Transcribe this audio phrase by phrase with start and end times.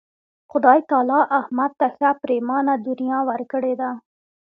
[0.51, 3.91] خدای تعالی احمد ته ښه پرېمانه دنیا ورکړې ده.